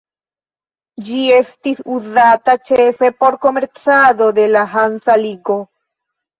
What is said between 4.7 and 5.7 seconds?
Hansa ligo.